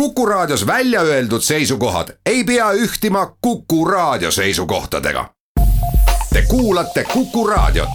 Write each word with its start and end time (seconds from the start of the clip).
Kuku 0.00 0.26
Raadios 0.26 0.66
välja 0.66 1.00
öeldud 1.00 1.40
seisukohad 1.40 2.08
ei 2.26 2.44
pea 2.44 2.72
ühtima 2.72 3.36
Kuku 3.40 3.84
Raadio 3.84 4.30
seisukohtadega. 4.30 5.30
Te 6.32 6.42
kuulate 6.48 7.04
Kuku 7.04 7.46
Raadiot. 7.46 7.88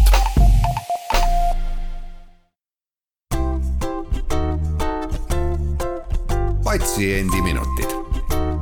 patsiendiminutid, 6.63 7.89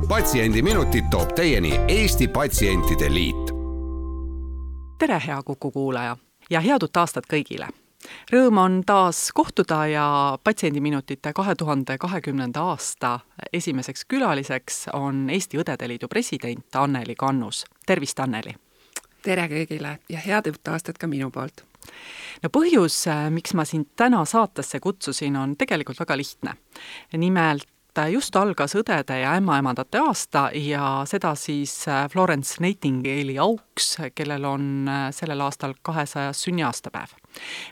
Patsiendiminutid 0.08 1.04
toob 1.10 1.32
teieni 1.32 1.80
Eesti 1.88 2.28
Patsientide 2.28 3.14
Liit. 3.14 3.50
tere, 4.98 5.22
hea 5.26 5.42
Kuku 5.42 5.70
kuulaja 5.70 6.16
ja 6.50 6.60
head 6.60 6.82
uut 6.82 6.96
aastat 6.96 7.24
kõigile 7.32 7.68
Rõõm 8.32 8.58
on 8.58 8.82
taas 8.86 9.28
kohtuda 9.34 9.86
ja 9.86 10.04
Patsiendiminutite 10.44 11.32
kahe 11.36 11.54
tuhande 11.54 11.98
kahekümnenda 11.98 12.62
aasta 12.72 13.18
esimeseks 13.52 14.04
külaliseks 14.08 14.86
on 14.92 15.28
Eesti 15.30 15.60
Õdede 15.60 15.88
Liidu 15.88 16.08
president 16.08 16.76
Anneli 16.76 17.14
Kannus. 17.14 17.64
tervist, 17.86 18.20
Anneli! 18.20 18.54
tere 19.22 19.48
kõigile 19.48 19.98
ja 20.08 20.20
head 20.24 20.48
uut 20.48 20.68
aastat 20.68 20.98
ka 20.98 21.06
minu 21.06 21.30
poolt! 21.30 21.64
no 22.42 22.48
põhjus, 22.48 23.04
miks 23.30 23.54
ma 23.54 23.64
sind 23.64 23.92
täna 23.96 24.24
saatesse 24.24 24.80
kutsusin, 24.80 25.36
on 25.36 25.56
tegelikult 25.56 26.00
väga 26.00 26.16
lihtne. 26.16 26.54
nimelt 27.12 27.68
just 28.10 28.36
algas 28.36 28.74
õdede 28.78 29.16
ja 29.20 29.32
ämmaemandate 29.38 29.98
aasta 29.98 30.50
ja 30.54 31.02
seda 31.08 31.34
siis 31.34 31.72
äh, 31.88 32.06
Florence 32.10 32.60
Nightingale'i 32.62 33.38
auks, 33.38 33.96
kellel 34.14 34.44
on 34.44 34.88
äh, 34.88 35.08
sellel 35.14 35.40
aastal 35.40 35.74
kahesajas 35.82 36.42
sünniaastapäev. 36.42 37.16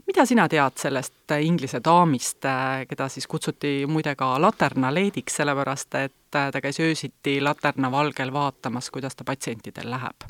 mida 0.06 0.26
sina 0.26 0.48
tead 0.48 0.76
sellest 0.76 1.30
äh, 1.30 1.42
Inglise 1.44 1.80
daamist, 1.84 2.44
keda 2.88 3.08
siis 3.08 3.26
kutsuti 3.26 3.86
muide 3.86 4.14
ka 4.16 4.40
Laterna 4.40 4.94
leediks, 4.94 5.36
sellepärast 5.40 5.94
et 5.94 6.14
ta 6.30 6.60
käis 6.60 6.80
öösiti 6.80 7.40
Laterna 7.40 7.90
valgel 7.90 8.32
vaatamas, 8.32 8.90
kuidas 8.90 9.16
ta 9.16 9.24
patsientidel 9.24 9.90
läheb? 9.90 10.28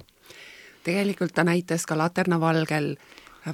tegelikult 0.84 1.34
ta 1.34 1.44
näitas 1.44 1.86
ka 1.86 1.98
Laterna 1.98 2.40
valgel 2.40 2.94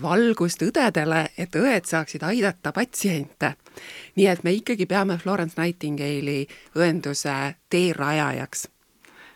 valgust 0.02 0.62
õdedele, 0.62 1.26
et 1.38 1.56
õed 1.56 1.88
saaksid 1.88 2.22
aidata 2.22 2.72
patsiente. 2.72 3.54
nii 4.16 4.26
et 4.26 4.44
me 4.44 4.52
ikkagi 4.52 4.86
peame 4.86 5.18
Florence 5.18 5.60
Nightingale'i 5.60 6.46
õenduse 6.76 7.34
teerajajaks 7.70 8.68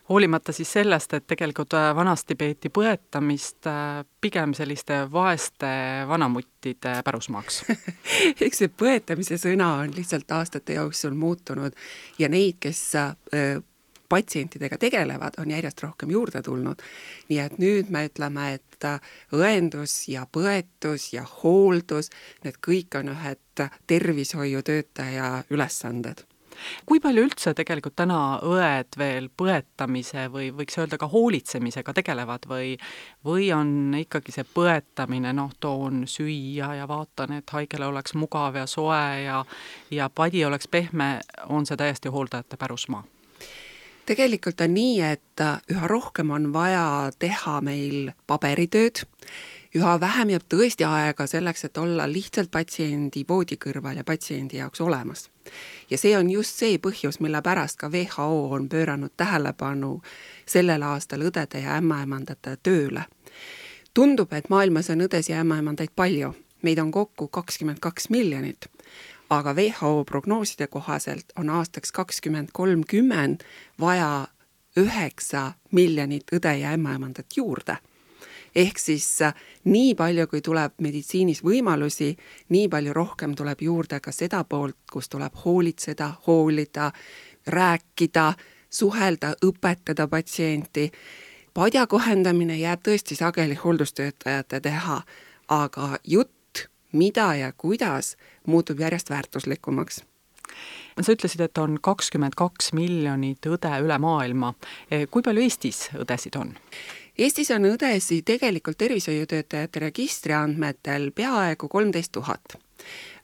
hoolimata 0.08 0.52
siis 0.52 0.72
sellest, 0.72 1.12
et 1.14 1.26
tegelikult 1.26 1.74
äh, 1.74 1.90
vanasti 1.96 2.34
peeti 2.34 2.70
põetamist 2.72 3.66
äh, 3.68 4.04
pigem 4.20 4.54
selliste 4.56 5.02
vaeste 5.12 5.70
vanamuttide 6.08 6.98
pärusmaaks 7.04 7.62
eks 8.46 8.62
see 8.62 8.72
põetamise 8.72 9.38
sõna 9.40 9.74
on 9.82 9.92
lihtsalt 9.96 10.30
aastate 10.32 10.78
jooksul 10.78 11.16
muutunud 11.18 11.76
ja 12.18 12.30
neid, 12.32 12.56
kes 12.60 12.82
äh, 13.00 13.12
patsientidega 14.08 14.78
tegelevad, 14.78 15.38
on 15.38 15.50
järjest 15.50 15.82
rohkem 15.82 16.10
juurde 16.10 16.42
tulnud. 16.42 16.82
nii 17.28 17.38
et 17.38 17.58
nüüd 17.58 17.90
me 17.90 18.06
ütleme, 18.08 18.52
et 18.54 18.88
õendus 19.34 20.08
ja 20.08 20.26
põetus 20.32 21.12
ja 21.12 21.26
hooldus, 21.42 22.10
need 22.44 22.58
kõik 22.64 22.98
on 23.00 23.12
ühed 23.14 23.68
tervishoiutöötaja 23.86 25.44
ülesanded 25.50 26.24
kui 26.86 27.00
palju 27.02 27.24
üldse 27.26 27.52
tegelikult 27.56 27.96
täna 27.98 28.38
õed 28.46 28.98
veel 28.98 29.28
põetamise 29.40 30.26
või 30.32 30.50
võiks 30.54 30.78
öelda 30.80 30.98
ka 31.00 31.08
hoolitsemisega 31.10 31.94
tegelevad 32.00 32.48
või, 32.50 32.72
või 33.26 33.50
on 33.54 33.94
ikkagi 33.98 34.34
see 34.34 34.46
põetamine, 34.54 35.32
noh, 35.36 35.52
toon 35.60 36.04
süüa 36.10 36.72
ja 36.80 36.88
vaatan, 36.90 37.38
et 37.38 37.54
haigele 37.54 37.90
oleks 37.92 38.16
mugav 38.18 38.58
ja 38.58 38.66
soe 38.66 39.04
ja 39.24 39.44
ja 39.94 40.08
padi 40.10 40.44
oleks 40.44 40.68
pehme, 40.68 41.18
on 41.48 41.66
see 41.66 41.78
täiesti 41.78 42.12
hooldajate 42.12 42.56
pärusmaa? 42.56 43.04
Tegelikult 44.08 44.60
on 44.64 44.74
nii, 44.74 45.00
et 45.04 45.40
äh, 45.44 45.60
üha 45.72 45.88
rohkem 45.90 46.30
on 46.30 46.52
vaja 46.52 47.10
teha 47.18 47.58
meil 47.64 48.12
paberitööd, 48.26 49.02
üha 49.76 49.94
vähem 50.00 50.32
jääb 50.32 50.46
tõesti 50.48 50.86
aega 50.88 51.26
selleks, 51.28 51.66
et 51.68 51.78
olla 51.78 52.06
lihtsalt 52.08 52.50
patsiendi 52.50 53.24
voodi 53.28 53.58
kõrval 53.60 54.00
ja 54.00 54.04
patsiendi 54.08 54.62
jaoks 54.62 54.80
olemas. 54.80 55.28
ja 55.90 55.98
see 55.98 56.16
on 56.16 56.30
just 56.30 56.56
see 56.56 56.78
põhjus, 56.78 57.20
mille 57.20 57.42
pärast 57.42 57.78
ka 57.78 57.88
WHO 57.88 58.48
on 58.56 58.68
pööranud 58.68 59.12
tähelepanu 59.16 60.00
sellel 60.46 60.82
aastal 60.82 61.24
õdede 61.28 61.62
ja 61.64 61.76
ämmaemandate 61.76 62.56
tööle. 62.62 63.04
tundub, 63.94 64.32
et 64.32 64.48
maailmas 64.48 64.90
on 64.90 65.04
õdesid 65.04 65.34
ja 65.34 65.40
ämmaemandaid 65.44 65.92
palju, 65.96 66.34
meid 66.62 66.78
on 66.78 66.90
kokku 66.90 67.28
kakskümmend 67.28 67.80
kaks 67.80 68.10
miljonit 68.10 68.70
aga 69.30 69.54
WHO 69.54 70.04
prognooside 70.04 70.66
kohaselt 70.66 71.32
on 71.38 71.50
aastaks 71.50 71.92
kakskümmend 71.92 72.48
kolmkümmend 72.52 73.40
vaja 73.80 74.28
üheksa 74.76 75.52
miljonit 75.72 76.32
õde 76.32 76.54
ja 76.58 76.72
ämmaemandat 76.72 77.26
juurde. 77.36 77.76
ehk 78.54 78.78
siis 78.78 79.22
äh, 79.22 79.34
nii 79.64 79.94
palju, 79.94 80.26
kui 80.26 80.40
tuleb 80.40 80.72
meditsiinis 80.80 81.42
võimalusi, 81.44 82.16
nii 82.48 82.68
palju 82.68 82.92
rohkem 82.92 83.34
tuleb 83.36 83.60
juurde 83.62 84.00
ka 84.00 84.12
seda 84.12 84.44
poolt, 84.44 84.76
kus 84.92 85.08
tuleb 85.08 85.34
hoolitseda, 85.44 86.12
hoolida, 86.26 86.92
rääkida, 87.46 88.32
suhelda, 88.70 89.34
õpetada 89.44 90.08
patsienti. 90.08 90.90
padja 91.54 91.86
kohendamine 91.86 92.58
jääb 92.58 92.80
tõesti 92.88 93.14
sageli 93.14 93.54
hooldustöötajate 93.54 94.60
teha, 94.60 95.02
aga 95.48 95.98
jutt 96.04 96.37
mida 96.92 97.34
ja 97.34 97.52
kuidas, 97.52 98.16
muutub 98.46 98.80
järjest 98.80 99.10
väärtuslikumaks 99.10 100.02
sa 101.00 101.14
ütlesid, 101.14 101.40
et 101.44 101.58
on 101.58 101.78
kakskümmend 101.82 102.34
kaks 102.36 102.72
miljonit 102.76 103.46
õde 103.46 103.70
üle 103.84 103.98
maailma. 104.02 104.54
Kui 105.10 105.22
palju 105.22 105.44
Eestis 105.44 105.88
õdesid 105.98 106.38
on? 106.40 106.54
Eestis 107.18 107.50
on 107.54 107.66
õdesid 107.68 108.26
tegelikult 108.26 108.78
tervishoiutöötajate 108.78 109.82
registri 109.88 110.34
andmetel 110.34 111.10
peaaegu 111.14 111.68
kolmteist 111.68 112.12
tuhat. 112.12 112.58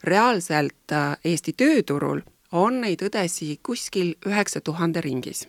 reaalselt 0.03 0.91
äh, 0.91 1.17
Eesti 1.23 1.53
tööturul 1.53 2.21
on 2.51 2.81
neid 2.81 3.01
õdesid 3.01 3.59
kuskil 3.63 4.15
üheksa 4.27 4.61
tuhande 4.61 5.01
ringis 5.01 5.47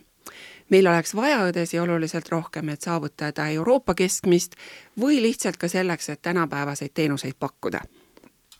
meil 0.69 0.87
oleks 0.87 1.15
vaja 1.15 1.43
õdesi 1.47 1.79
oluliselt 1.79 2.29
rohkem, 2.29 2.69
et 2.69 2.81
saavutada 2.81 3.47
Euroopa 3.47 3.93
keskmist 3.93 4.55
või 4.99 5.21
lihtsalt 5.21 5.57
ka 5.57 5.67
selleks, 5.67 6.09
et 6.09 6.21
tänapäevaseid 6.21 6.91
teenuseid 6.93 7.35
pakkuda 7.39 7.81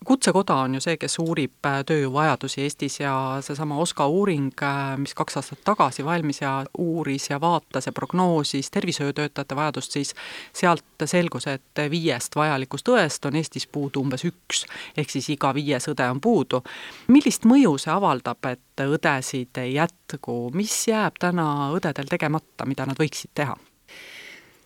kutsekoda 0.05 0.55
on 0.55 0.73
ju 0.75 0.81
see, 0.81 0.97
kes 0.99 1.17
uurib 1.19 1.65
äh, 1.65 1.79
tööjõuvajadusi 1.87 2.61
Eestis 2.63 2.99
ja 2.99 3.13
seesama 3.43 3.79
OSKA 3.81 4.07
uuring, 4.07 4.51
äh, 4.63 4.93
mis 5.01 5.15
kaks 5.17 5.39
aastat 5.39 5.63
tagasi 5.65 6.05
valmis 6.05 6.41
ja 6.41 6.53
uuris 6.77 7.29
ja 7.29 7.39
vaatas 7.41 7.89
ja 7.89 7.91
prognoosis 7.91 8.71
tervishoiutöötajate 8.71 9.55
vajadust, 9.55 9.97
siis 9.97 10.13
sealt 10.53 11.05
selgus, 11.05 11.47
et 11.47 11.83
viiest 11.89 12.35
vajalikust 12.35 12.89
õest 12.93 13.25
on 13.27 13.35
Eestis 13.35 13.67
puudu 13.67 14.01
umbes 14.05 14.25
üks, 14.29 14.65
ehk 14.97 15.11
siis 15.13 15.29
iga 15.33 15.53
viies 15.57 15.89
õde 15.91 16.09
on 16.11 16.21
puudu. 16.21 16.63
millist 17.07 17.45
mõju 17.45 17.77
see 17.81 17.93
avaldab, 17.93 18.45
et 18.51 18.85
õdesid 18.85 19.57
ei 19.63 19.73
jätku, 19.73 20.51
mis 20.53 20.87
jääb 20.87 21.17
täna 21.19 21.71
õdedel 21.75 22.09
tegemata, 22.09 22.65
mida 22.65 22.85
nad 22.85 22.99
võiksid 22.99 23.33
teha? 23.33 23.57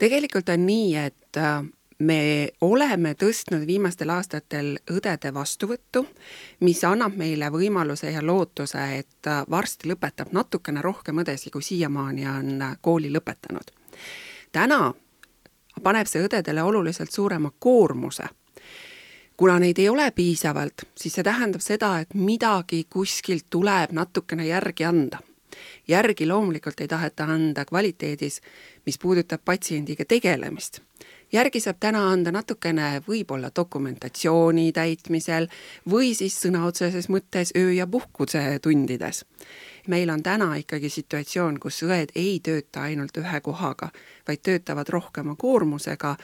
tegelikult 0.02 0.50
on 0.50 0.66
nii, 0.66 0.96
et 0.98 1.38
äh, 1.38 1.62
me 2.02 2.50
oleme 2.62 3.14
tõstnud 3.20 3.66
viimastel 3.68 4.10
aastatel 4.10 4.74
õdede 4.92 5.32
vastuvõttu, 5.34 6.06
mis 6.66 6.82
annab 6.88 7.16
meile 7.18 7.52
võimaluse 7.54 8.12
ja 8.12 8.24
lootuse, 8.26 8.82
et 8.98 9.30
varsti 9.50 9.90
lõpetab 9.92 10.34
natukene 10.34 10.82
rohkem 10.82 11.22
õdesid, 11.22 11.54
kui 11.54 11.64
siiamaani 11.64 12.28
on 12.28 12.66
kooli 12.82 13.12
lõpetanud. 13.14 13.72
täna 14.52 14.94
paneb 15.84 16.08
see 16.08 16.26
õdedele 16.26 16.64
oluliselt 16.64 17.12
suurema 17.12 17.52
koormuse. 17.60 18.24
kuna 19.38 19.60
neid 19.60 19.80
ei 19.80 19.90
ole 19.90 20.12
piisavalt, 20.12 20.82
siis 20.96 21.14
see 21.14 21.24
tähendab 21.24 21.62
seda, 21.62 22.00
et 22.00 22.14
midagi 22.14 22.86
kuskilt 22.90 23.46
tuleb 23.50 23.92
natukene 23.92 24.46
järgi 24.46 24.86
anda 24.86 25.20
järgi 25.88 26.28
loomulikult 26.28 26.82
ei 26.82 26.88
taheta 26.88 27.24
anda 27.24 27.66
kvaliteedis, 27.66 28.42
mis 28.86 28.98
puudutab 29.00 29.42
patsiendiga 29.46 30.06
tegelemist. 30.06 30.82
Järgi 31.32 31.62
saab 31.64 31.78
täna 31.80 32.02
anda 32.12 32.32
natukene 32.36 33.02
võib-olla 33.06 33.52
dokumentatsiooni 33.56 34.72
täitmisel 34.76 35.48
või 35.90 36.12
siis 36.16 36.36
sõna 36.44 36.66
otseses 36.68 37.08
mõttes 37.10 37.54
öö- 37.56 37.76
ja 37.76 37.88
puhkusetundides. 37.88 39.26
meil 39.88 40.10
on 40.10 40.24
täna 40.24 40.56
ikkagi 40.56 40.90
situatsioon, 40.90 41.60
kus 41.60 41.84
õed 41.84 42.12
ei 42.16 42.40
tööta 42.40 42.82
ainult 42.82 43.18
ühe 43.18 43.42
kohaga, 43.42 43.90
vaid 44.28 44.40
töötavad 44.44 44.90
rohkema 44.90 45.36
koormusega, 45.36 46.18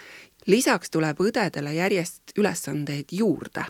lisaks 0.45 0.89
tuleb 0.89 1.19
õdedele 1.19 1.73
järjest 1.73 2.21
ülesandeid 2.37 3.05
juurde 3.11 3.65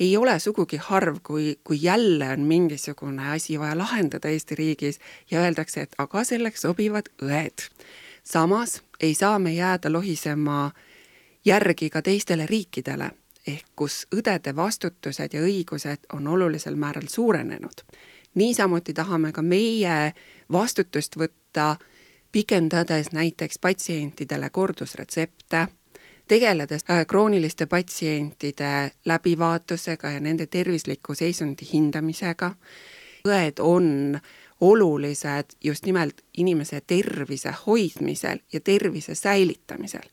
ei 0.00 0.16
ole 0.16 0.38
sugugi 0.38 0.76
harv, 0.76 1.16
kui, 1.22 1.58
kui 1.64 1.78
jälle 1.82 2.30
on 2.30 2.40
mingisugune 2.40 3.32
asi 3.32 3.58
vaja 3.60 3.78
lahendada 3.78 4.28
Eesti 4.28 4.54
riigis 4.54 5.00
ja 5.30 5.40
öeldakse, 5.40 5.80
et 5.80 5.94
aga 5.98 6.24
selleks 6.24 6.62
sobivad 6.62 7.12
õed 7.22 7.68
samas 8.24 8.82
ei 9.00 9.14
saa 9.14 9.38
me 9.38 9.52
jääda 9.54 9.92
lohisema 9.92 10.70
järgi 11.44 11.90
ka 11.90 12.02
teistele 12.02 12.46
riikidele, 12.46 13.10
ehk 13.46 13.66
kus 13.76 14.06
õdede 14.14 14.56
vastutused 14.56 15.34
ja 15.34 15.42
õigused 15.42 16.10
on 16.12 16.28
olulisel 16.28 16.76
määral 16.76 17.08
suurenenud. 17.08 17.84
niisamuti 18.34 18.94
tahame 18.94 19.32
ka 19.32 19.42
meie 19.42 20.14
vastutust 20.52 21.16
võtta, 21.16 21.76
pikendades 22.32 23.12
näiteks 23.12 23.58
patsientidele 23.58 24.50
kordusretsepte, 24.50 25.68
tegeledes 26.30 26.84
äh, 26.90 27.06
krooniliste 27.06 27.66
patsientide 27.66 28.90
läbivaatusega 29.04 30.10
ja 30.14 30.20
nende 30.20 30.46
tervisliku 30.46 31.14
seisundi 31.14 31.66
hindamisega. 31.72 32.54
õed 33.28 33.58
on 33.60 34.18
olulised 34.60 35.56
just 35.64 35.84
nimelt 35.84 36.22
inimese 36.38 36.80
tervise 36.80 37.52
hoidmisel 37.66 38.38
ja 38.52 38.60
tervise 38.60 39.14
säilitamisel. 39.14 40.06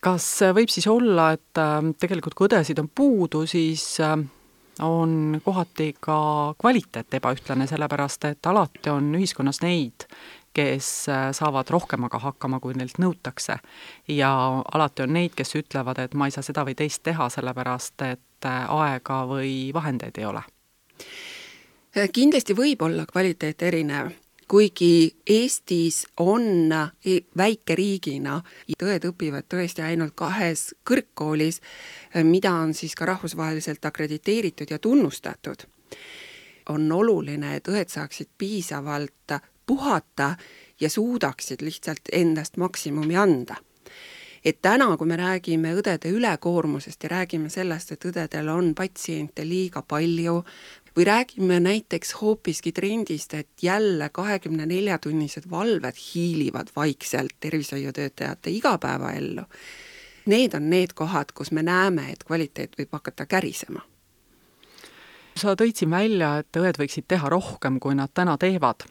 kas 0.00 0.26
võib 0.54 0.68
siis 0.68 0.86
olla, 0.86 1.32
et 1.32 1.58
äh, 1.58 1.80
tegelikult 1.98 2.34
kui 2.34 2.50
õdesid 2.50 2.80
on 2.82 2.90
puudu, 2.94 3.46
siis 3.46 4.00
äh, 4.00 4.18
on 4.82 5.40
kohati 5.44 5.94
ka 6.00 6.18
kvaliteet 6.58 7.14
ebaühtlane, 7.20 7.66
sellepärast 7.70 8.24
et 8.24 8.46
alati 8.46 8.90
on 8.90 9.14
ühiskonnas 9.14 9.62
neid, 9.62 10.08
kes 10.54 11.08
äh, 11.08 11.28
saavad 11.36 11.70
rohkemaga 11.70 12.18
hakkama, 12.22 12.60
kui 12.60 12.74
neilt 12.78 12.98
nõutakse. 13.02 13.58
ja 14.08 14.32
alati 14.72 15.02
on 15.02 15.12
neid, 15.12 15.34
kes 15.36 15.54
ütlevad, 15.60 15.98
et 15.98 16.14
ma 16.14 16.30
ei 16.30 16.34
saa 16.34 16.46
seda 16.46 16.64
või 16.64 16.74
teist 16.78 17.02
teha, 17.02 17.28
sellepärast 17.28 18.02
et 18.06 18.48
aega 18.48 19.24
või 19.26 19.70
vahendeid 19.74 20.18
ei 20.18 20.26
ole 20.30 20.42
kindlasti 22.12 22.54
võib 22.58 22.82
olla 22.82 23.06
kvaliteet 23.06 23.62
erinev, 23.62 24.10
kuigi 24.48 25.14
Eestis 25.30 26.04
on 26.20 26.72
e, 26.72 27.20
väikeriigina, 27.36 28.40
õed 28.82 29.06
õpivad 29.08 29.46
tõesti 29.50 29.84
ainult 29.84 30.14
kahes 30.18 30.72
kõrgkoolis, 30.86 31.60
mida 32.26 32.52
on 32.60 32.74
siis 32.74 32.94
ka 32.98 33.06
rahvusvaheliselt 33.08 33.84
akrediteeritud 33.84 34.70
ja 34.70 34.78
tunnustatud. 34.78 35.66
on 36.68 36.92
oluline, 36.92 37.56
et 37.56 37.68
õed 37.68 37.88
saaksid 37.92 38.28
piisavalt 38.38 39.32
puhata 39.66 40.34
ja 40.80 40.90
suudaksid 40.90 41.62
lihtsalt 41.62 42.12
endast 42.12 42.56
maksimumi 42.56 43.16
anda 43.16 43.56
et 44.44 44.58
täna, 44.62 44.90
kui 45.00 45.08
me 45.08 45.16
räägime 45.16 45.72
õdede 45.78 46.10
ülekoormusest 46.12 47.06
ja 47.06 47.10
räägime 47.14 47.48
sellest, 47.50 47.94
et 47.94 48.04
õdedel 48.04 48.50
on 48.52 48.74
patsiente 48.76 49.46
liiga 49.48 49.82
palju 49.88 50.42
või 50.94 51.06
räägime 51.08 51.58
näiteks 51.64 52.12
hoopiski 52.20 52.72
trendist, 52.72 53.34
et 53.34 53.62
jälle 53.62 54.10
kahekümne 54.12 54.66
nelja 54.66 54.98
tunnised 54.98 55.48
valved 55.50 55.96
hiilivad 55.96 56.70
vaikselt 56.76 57.34
tervishoiutöötajate 57.40 58.50
igapäevaellu. 58.50 59.46
Need 60.26 60.54
on 60.54 60.70
need 60.70 60.92
kohad, 60.94 61.32
kus 61.34 61.50
me 61.52 61.62
näeme, 61.62 62.10
et 62.12 62.24
kvaliteet 62.24 62.78
võib 62.78 62.92
hakata 63.00 63.26
kärisema 63.26 63.82
sa 65.34 65.56
tõid 65.58 65.74
siin 65.74 65.90
välja, 65.90 66.28
et 66.38 66.56
õed 66.56 66.76
võiksid 66.78 67.08
teha 67.10 67.26
rohkem, 67.28 67.80
kui 67.82 67.96
nad 67.98 68.12
täna 68.14 68.36
teevad 68.38 68.84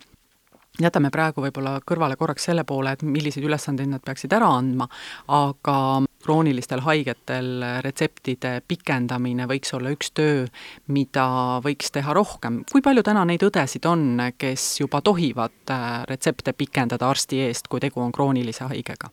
jätame 0.81 1.11
praegu 1.13 1.43
võib-olla 1.43 1.77
kõrvale 1.85 2.17
korraks 2.17 2.47
selle 2.49 2.63
poole, 2.65 2.95
et 2.95 3.03
milliseid 3.05 3.45
ülesandeid 3.45 3.91
nad 3.91 4.01
peaksid 4.05 4.33
ära 4.33 4.49
andma, 4.57 4.87
aga 5.29 5.75
kroonilistel 6.23 6.81
haigetel 6.85 7.65
retseptide 7.83 8.55
pikendamine 8.67 9.45
võiks 9.49 9.73
olla 9.75 9.91
üks 9.93 10.13
töö, 10.17 10.45
mida 10.87 11.25
võiks 11.63 11.91
teha 11.93 12.13
rohkem. 12.13 12.63
kui 12.71 12.81
palju 12.81 13.03
täna 13.03 13.25
neid 13.25 13.43
õdesid 13.43 13.85
on, 13.85 14.21
kes 14.37 14.79
juba 14.79 15.01
tohivad 15.01 15.73
äh, 15.73 15.89
retsepte 16.09 16.53
pikendada 16.53 17.09
arsti 17.09 17.43
eest, 17.47 17.67
kui 17.67 17.83
tegu 17.83 18.01
on 18.01 18.11
kroonilise 18.11 18.69
haigega? 18.71 19.11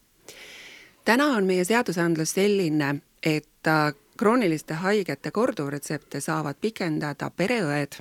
täna 1.04 1.32
on 1.36 1.44
meie 1.44 1.64
seadusandlus 1.64 2.36
selline, 2.38 2.94
et 3.22 3.68
äh, 3.68 3.92
krooniliste 4.16 4.80
haigete 4.80 5.30
korduvretsepte 5.30 6.20
saavad 6.20 6.56
pikendada 6.60 7.30
pereõed, 7.36 8.00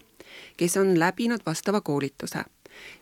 kes 0.56 0.78
on 0.78 0.96
läbinud 1.00 1.44
vastava 1.46 1.82
koolituse 1.82 2.46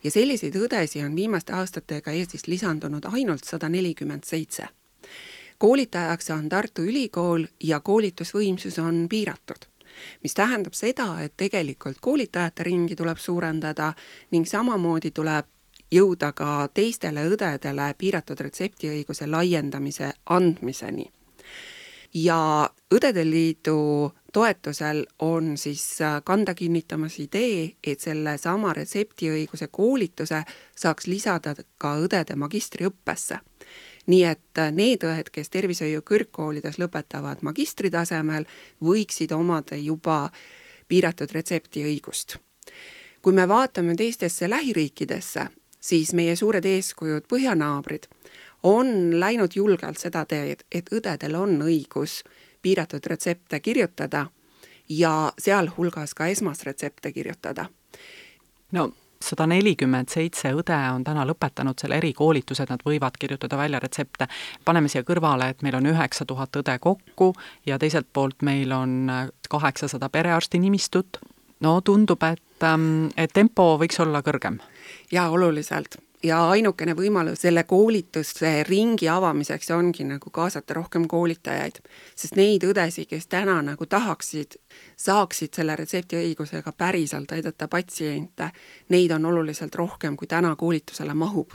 ja 0.04 0.12
selliseid 0.12 0.56
õdesi 0.56 1.06
on 1.06 1.16
viimaste 1.16 1.54
aastatega 1.54 2.12
Eestis 2.12 2.48
lisandunud 2.48 3.06
ainult 3.14 3.44
sada 3.44 3.70
nelikümmend 3.70 4.24
seitse. 4.24 4.68
koolitajaks 5.58 6.30
on 6.30 6.50
Tartu 6.50 6.82
Ülikool 6.82 7.46
ja 7.64 7.80
koolitusvõimsus 7.80 8.80
on 8.80 9.08
piiratud 9.10 9.66
mis 10.24 10.34
tähendab 10.34 10.74
seda, 10.74 11.22
et 11.22 11.34
tegelikult 11.38 11.98
koolitajate 12.02 12.64
ringi 12.64 12.96
tuleb 12.96 13.18
suurendada 13.18 13.94
ning 14.32 14.46
samamoodi 14.46 15.12
tuleb 15.12 15.46
jõuda 15.92 16.32
ka 16.36 16.68
teistele 16.74 17.24
õdedele 17.32 17.92
piiratud 17.98 18.40
retseptiõiguse 18.40 19.28
laiendamise 19.28 20.12
andmiseni. 20.26 21.12
ja 22.14 22.70
Õdede 22.92 23.24
Liidu 23.30 24.12
toetusel 24.38 25.06
on 25.20 25.58
siis 25.58 26.02
äh, 26.02 26.22
kanda 26.24 26.54
kinnitamas 26.54 27.16
idee, 27.20 27.72
et 27.88 28.00
sellesama 28.00 28.74
retseptiõiguse 28.78 29.66
koolituse 29.74 30.44
saaks 30.78 31.08
lisada 31.10 31.56
ka 31.82 31.96
õdede 32.04 32.38
magistriõppesse. 32.38 33.40
nii 34.06 34.24
et 34.24 34.62
äh, 34.62 34.70
need 34.72 35.02
õed, 35.04 35.32
kes 35.34 35.50
tervishoiu 35.50 36.06
kõrgkoolides 36.06 36.78
lõpetavad 36.78 37.42
magistritasemel, 37.42 38.46
võiksid 38.84 39.34
omada 39.34 39.76
juba 39.76 40.30
piiratud 40.88 41.34
retseptiõigust. 41.34 42.38
kui 43.22 43.34
me 43.34 43.48
vaatame 43.48 43.96
teistesse 43.96 44.50
lähiriikidesse, 44.50 45.48
siis 45.80 46.14
meie 46.14 46.36
suured 46.36 46.66
eeskujud, 46.66 47.26
põhjanaabrid, 47.26 48.06
on 48.64 49.20
läinud 49.20 49.56
julgelt 49.56 49.98
seda 49.98 50.26
teed, 50.26 50.62
et 50.72 50.94
õdedel 50.94 51.36
on 51.36 51.62
õigus 51.62 52.22
piiratud 52.62 53.06
retsepte 53.06 53.60
kirjutada 53.60 54.26
ja 54.90 55.34
sealhulgas 55.40 56.14
ka 56.14 56.28
esmasretsepte 56.28 57.12
kirjutada. 57.12 57.66
no 58.72 58.92
sada 59.22 59.48
nelikümmend 59.48 60.10
seitse 60.14 60.52
õde 60.54 60.78
on 60.94 61.04
täna 61.04 61.26
lõpetanud 61.26 61.80
selle 61.82 61.98
erikoolituse, 61.98 62.64
et 62.64 62.70
nad 62.70 62.84
võivad 62.86 63.18
kirjutada 63.20 63.58
välja 63.58 63.80
retsepte. 63.80 64.28
paneme 64.66 64.88
siia 64.88 65.04
kõrvale, 65.04 65.50
et 65.50 65.62
meil 65.62 65.76
on 65.76 65.86
üheksa 65.86 66.26
tuhat 66.26 66.56
õde 66.56 66.80
kokku 66.80 67.34
ja 67.66 67.80
teiselt 67.80 68.08
poolt 68.14 68.42
meil 68.42 68.72
on 68.72 69.12
kaheksasada 69.50 70.10
perearsti 70.10 70.60
nimistut. 70.60 71.18
no 71.60 71.82
tundub, 71.82 72.24
et, 72.24 72.64
ähm, 72.64 73.08
et 73.18 73.34
tempo 73.34 73.78
võiks 73.78 74.00
olla 74.00 74.22
kõrgem. 74.22 74.60
jaa, 75.12 75.30
oluliselt 75.30 75.98
ja 76.24 76.40
ainukene 76.50 76.96
võimalus 76.98 77.42
selle 77.46 77.64
koolituse 77.68 78.64
ringi 78.68 79.10
avamiseks 79.10 79.70
ongi 79.76 80.06
nagu 80.08 80.32
kaasata 80.34 80.78
rohkem 80.78 81.08
koolitajaid, 81.08 81.80
sest 82.16 82.36
neid 82.40 82.66
õdesid, 82.68 83.10
kes 83.10 83.30
täna 83.32 83.60
nagu 83.66 83.86
tahaksid, 83.86 84.58
saaksid 84.98 85.54
selle 85.54 85.76
retseptiõigusega 85.78 86.74
päriselt 86.78 87.32
aidata 87.32 87.68
patsiente, 87.68 88.52
neid 88.90 89.14
on 89.16 89.30
oluliselt 89.30 89.76
rohkem, 89.76 90.18
kui 90.18 90.28
täna 90.28 90.56
koolitusele 90.56 91.14
mahub. 91.14 91.54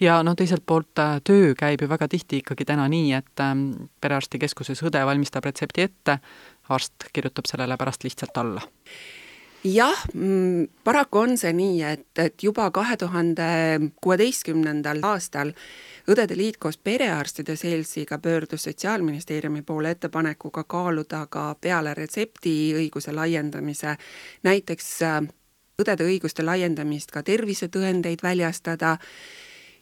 Ja 0.00 0.18
noh, 0.22 0.36
teiselt 0.36 0.66
poolt 0.68 1.00
äh, 1.00 1.16
töö 1.24 1.54
käib 1.56 1.80
ju 1.80 1.88
väga 1.88 2.08
tihti 2.12 2.42
ikkagi 2.42 2.66
täna 2.68 2.84
nii, 2.92 3.14
et 3.16 3.40
ähm, 3.40 3.70
perearstikeskuses 4.04 4.82
õde 4.84 5.00
valmistab 5.08 5.48
retsepti 5.48 5.86
ette, 5.86 6.18
arst 6.68 7.08
kirjutab 7.12 7.48
sellele 7.48 7.78
pärast 7.80 8.04
lihtsalt 8.04 8.36
alla 8.36 8.66
jah, 9.64 10.04
mm, 10.14 10.68
paraku 10.84 11.18
on 11.18 11.36
see 11.38 11.52
nii, 11.52 11.82
et, 11.86 12.06
et 12.18 12.42
juba 12.42 12.70
kahe 12.70 12.96
tuhande 12.96 13.44
kuueteistkümnendal 14.02 15.02
aastal 15.06 15.52
Õdede 16.10 16.34
Liit 16.34 16.56
koos 16.58 16.78
Perearstide 16.82 17.54
Seltsiga 17.56 18.18
pöördus 18.18 18.64
Sotsiaalministeeriumi 18.64 19.62
poole 19.62 19.92
ettepanekuga 19.94 20.64
kaaluda 20.64 21.26
ka 21.30 21.54
peale 21.60 21.94
retseptiõiguse 21.94 23.14
laiendamise 23.14 23.94
näiteks 24.42 24.88
äh, 25.06 25.20
õdede 25.78 26.08
õiguste 26.10 26.42
laiendamist 26.42 27.14
ka 27.14 27.22
tervisetõendeid 27.22 28.22
väljastada 28.22 28.96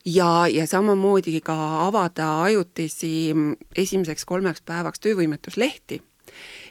ja, 0.05 0.31
ja 0.53 0.67
samamoodi 0.67 1.41
ka 1.41 1.57
avada 1.87 2.43
ajutisi 2.43 3.33
mm, 3.35 3.57
esimeseks 3.77 4.29
kolmeks 4.29 4.61
päevaks 4.61 5.01
töövõimetuslehti 5.01 6.03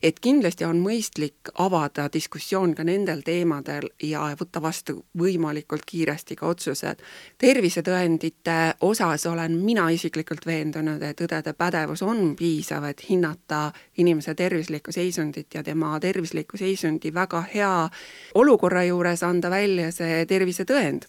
et 0.04 0.20
kindlasti 0.20 0.66
on 0.66 0.80
mõistlik 0.84 1.51
avada 1.60 2.08
diskussioon 2.13 2.75
ka 2.75 2.84
nendel 2.84 3.22
teemadel 3.25 3.89
ja 4.04 4.30
võtta 4.39 4.62
vastu 4.62 5.04
võimalikult 5.18 5.86
kiiresti 5.86 6.36
ka 6.36 6.48
otsused. 6.48 7.01
tervisetõendite 7.38 8.58
osas 8.82 9.25
olen 9.25 9.58
mina 9.63 9.89
isiklikult 9.89 10.46
veendunud, 10.46 11.01
et 11.01 11.22
õdede 11.22 11.54
pädevus 11.54 12.01
on 12.01 12.36
piisav, 12.36 12.84
et 12.84 13.04
hinnata 13.10 13.72
inimese 13.98 14.36
tervislikku 14.36 14.92
seisundit 14.92 15.54
ja 15.54 15.63
tema 15.63 16.00
tervisliku 16.00 16.58
seisundi 16.58 17.13
väga 17.13 17.44
hea 17.54 17.89
olukorra 18.36 18.84
juures 18.84 19.24
anda 19.24 19.50
välja 19.50 19.92
see 19.92 20.25
tervisetõend 20.25 21.08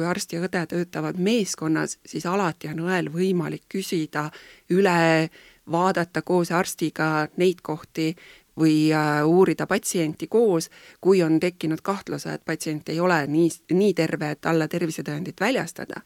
kui 0.00 0.06
arst 0.06 0.32
ja 0.32 0.40
õde 0.40 0.62
töötavad 0.70 1.18
meeskonnas, 1.20 1.98
siis 2.06 2.26
alati 2.26 2.70
on 2.70 2.84
õel 2.86 3.10
võimalik 3.12 3.66
küsida 3.68 4.28
üle 4.70 5.28
vaadata 5.72 6.22
koos 6.22 6.52
arstiga 6.52 7.28
neid 7.36 7.62
kohti 7.62 8.14
või 8.60 8.92
äh, 8.92 9.26
uurida 9.26 9.66
patsienti 9.66 10.26
koos, 10.26 10.70
kui 11.00 11.22
on 11.22 11.40
tekkinud 11.40 11.80
kahtluse, 11.82 12.32
et 12.32 12.44
patsient 12.44 12.88
ei 12.88 13.00
ole 13.00 13.26
nii, 13.26 13.50
nii 13.72 13.94
terve, 13.94 14.30
et 14.30 14.40
talle 14.40 14.68
tervisetõendit 14.68 15.40
väljastada 15.40 16.04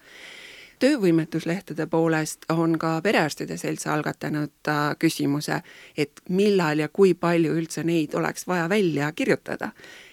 töövõimetuslehtede 0.79 1.87
poolest 1.87 2.45
on 2.53 2.79
ka 2.79 3.01
Perearstide 3.03 3.57
Selts 3.57 3.87
algatanud 3.87 4.69
äh, 4.69 4.81
küsimuse, 4.99 5.61
et 5.97 6.21
millal 6.29 6.83
ja 6.83 6.89
kui 6.89 7.15
palju 7.15 7.55
üldse 7.57 7.85
neid 7.87 8.15
oleks 8.15 8.47
vaja 8.47 8.69
välja 8.69 9.13
kirjutada. 9.13 9.71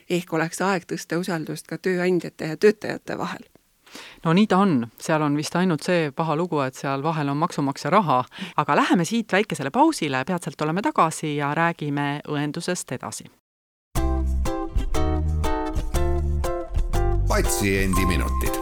ehk 0.09 0.33
oleks 0.33 0.61
aeg 0.61 0.83
tõsta 0.87 1.17
usaldust 1.19 1.67
ka 1.67 1.77
tööandjate 1.77 2.45
ja 2.45 2.57
töötajate 2.57 3.17
vahel 3.17 3.50
no 4.25 4.33
nii 4.33 4.47
ta 4.47 4.57
on, 4.57 4.87
seal 4.99 5.21
on 5.21 5.37
vist 5.37 5.55
ainult 5.55 5.83
see 5.83 6.11
paha 6.15 6.35
lugu, 6.35 6.59
et 6.65 6.75
seal 6.75 7.03
vahel 7.03 7.29
on 7.29 7.37
maksumaksja 7.37 7.91
raha, 7.91 8.23
aga 8.57 8.75
läheme 8.75 9.05
siit 9.05 9.31
väikesele 9.31 9.71
pausile, 9.71 10.23
peatselt 10.25 10.61
oleme 10.61 10.81
tagasi 10.81 11.35
ja 11.35 11.53
räägime 11.55 12.21
õendusest 12.27 12.91
edasi. 12.91 13.31
patsiendiminutid. 17.31 18.59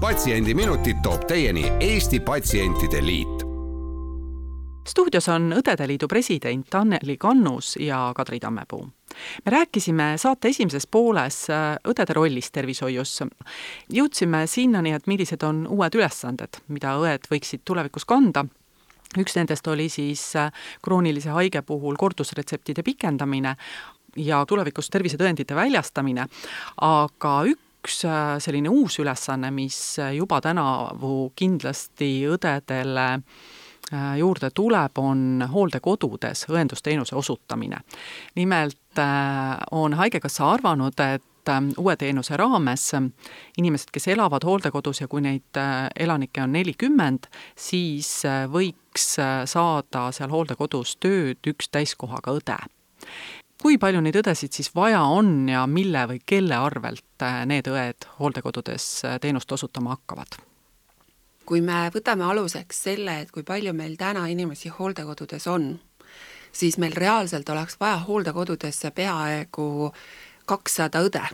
patsiendiminutid 0.00 1.02
toob 1.02 1.26
teieni 1.26 1.64
Eesti 1.80 2.20
Patsientide 2.20 3.02
Liit 3.06 3.48
stuudios 4.88 5.28
on 5.28 5.52
Õdede 5.52 5.86
Liidu 5.88 6.08
president 6.08 6.74
Anneli 6.74 7.16
Kannus 7.16 7.76
ja 7.80 8.12
Kadri 8.16 8.40
Tammepuu. 8.40 8.88
Me 9.44 9.52
rääkisime 9.52 10.12
saate 10.18 10.48
esimeses 10.52 10.86
pooles 10.86 11.44
äh, 11.50 11.76
õdede 11.88 12.14
rollist 12.16 12.52
tervishoius. 12.52 13.22
jõudsime 13.92 14.46
sinnani, 14.46 14.92
et 14.92 15.06
millised 15.06 15.42
on 15.42 15.66
uued 15.66 15.94
ülesanded, 15.94 16.60
mida 16.68 16.96
õed 17.00 17.28
võiksid 17.30 17.64
tulevikus 17.64 18.04
kanda 18.04 18.46
üks 19.18 19.38
nendest 19.38 19.66
oli 19.66 19.88
siis 19.88 20.36
äh, 20.36 20.52
kroonilise 20.82 21.30
haige 21.32 21.62
puhul 21.62 21.96
kordusretseptide 21.96 22.82
pikendamine 22.82 23.56
ja 24.16 24.42
tulevikus 24.46 24.90
tervisetõendite 24.90 25.56
väljastamine, 25.56 26.26
aga 26.84 27.34
üks 27.48 28.02
äh, 28.04 28.36
selline 28.42 28.68
uus 28.68 28.98
ülesanne, 28.98 29.50
mis 29.50 29.96
juba 30.16 30.40
tänavu 30.44 31.32
kindlasti 31.36 32.26
õdedele 32.28 33.08
juurde 34.18 34.50
tuleb, 34.54 34.98
on 34.98 35.44
hooldekodudes 35.52 36.46
õendusteenuse 36.50 37.16
osutamine. 37.16 37.80
nimelt 38.34 38.98
äh, 38.98 39.56
on 39.70 39.94
Haigekassa 39.94 40.50
arvanud, 40.50 41.00
et 41.00 41.24
uue 41.78 41.94
teenuse 41.96 42.36
raames 42.36 42.90
inimesed, 43.56 43.88
kes 43.92 44.08
elavad 44.12 44.44
hooldekodus 44.44 45.00
ja 45.00 45.08
kui 45.08 45.22
neid 45.24 45.56
elanikke 45.96 46.42
on 46.44 46.52
nelikümmend, 46.52 47.30
siis 47.56 48.10
võiks 48.52 49.14
saada 49.48 50.02
seal 50.12 50.28
hooldekodus 50.28 50.98
tööd 51.00 51.48
üks 51.48 51.70
täiskohaga 51.72 52.36
õde 52.36 52.58
kui 53.62 53.78
palju 53.80 54.02
neid 54.02 54.18
õdesid 54.20 54.54
siis 54.54 54.70
vaja 54.74 55.02
on 55.10 55.48
ja 55.50 55.64
mille 55.70 56.04
või 56.12 56.20
kelle 56.26 56.58
arvelt 56.58 57.24
äh, 57.26 57.42
need 57.50 57.70
õed 57.70 58.06
hooldekodudes 58.20 58.86
äh, 59.04 59.18
teenust 59.22 59.52
osutama 59.52 59.96
hakkavad? 59.96 60.38
Kui 61.48 61.62
me 61.64 61.86
võtame 61.94 62.26
aluseks 62.28 62.82
selle, 62.88 63.22
et 63.22 63.30
kui 63.32 63.44
palju 63.46 63.72
meil 63.72 63.96
täna 63.96 64.26
inimesi 64.28 64.68
hooldekodudes 64.68 65.46
on, 65.48 65.70
siis 66.52 66.76
meil 66.76 66.92
reaalselt 66.92 67.48
oleks 67.48 67.78
vaja 67.80 68.02
hooldekodudesse 68.04 68.90
peaaegu 68.92 69.68
kakssada 70.48 71.00
õde. 71.06 71.24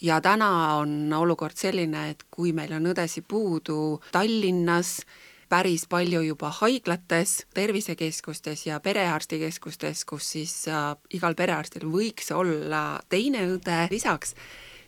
ja 0.00 0.20
täna 0.22 0.76
on 0.78 1.12
olukord 1.12 1.56
selline, 1.58 2.10
et 2.10 2.22
kui 2.30 2.52
meil 2.54 2.72
on 2.76 2.86
õdesid 2.92 3.26
puudu 3.28 4.00
Tallinnas, 4.12 5.00
päris 5.48 5.86
palju 5.88 6.20
juba 6.22 6.52
haiglates, 6.60 7.46
tervisekeskustes 7.54 8.66
ja 8.66 8.78
perearstikeskustes, 8.80 10.04
kus 10.04 10.30
siis 10.36 10.52
äh, 10.68 10.92
igal 11.10 11.34
perearstil 11.34 11.88
võiks 11.90 12.30
olla 12.30 13.00
teine 13.08 13.46
õde 13.56 13.88
lisaks, 13.90 14.36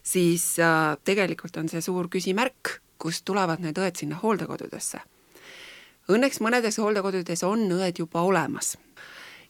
siis 0.02 0.52
äh, 0.62 0.94
tegelikult 1.04 1.56
on 1.56 1.72
see 1.72 1.82
suur 1.82 2.08
küsimärk, 2.12 2.78
kust 3.00 3.24
tulevad 3.24 3.64
need 3.64 3.78
õed 3.80 3.96
sinna 3.96 4.20
hooldekodudesse. 4.22 5.00
Õnneks 6.10 6.40
mõnedes 6.42 6.78
hooldekodudes 6.82 7.44
on 7.46 7.66
õed 7.78 8.00
juba 8.02 8.22
olemas 8.26 8.76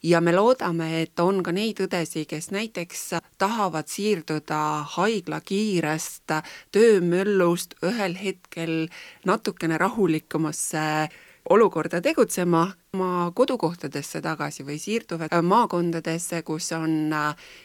ja 0.03 0.21
me 0.21 0.33
loodame, 0.33 1.03
et 1.03 1.21
on 1.21 1.43
ka 1.45 1.53
neid 1.53 1.81
õdesid, 1.85 2.27
kes 2.31 2.51
näiteks 2.55 3.03
tahavad 3.41 3.89
siirduda 3.91 4.61
haigla 4.97 5.41
kiirest 5.45 6.33
töömöllust 6.73 7.77
ühel 7.85 8.17
hetkel 8.21 8.89
natukene 9.29 9.79
rahulikumasse 9.79 11.09
olukorda 11.51 12.01
tegutsema 12.01 12.67
oma 12.95 13.31
kodukohtadesse 13.35 14.21
tagasi 14.25 14.65
või 14.67 14.79
siirduvad 14.81 15.35
maakondadesse, 15.43 16.43
kus 16.43 16.73
on 16.77 17.15